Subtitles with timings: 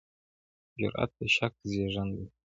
[0.79, 2.25] جرئت د شک زېږنده دی.